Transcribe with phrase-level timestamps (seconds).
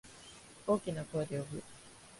[0.65, 1.61] 大きな声で呼ぶ。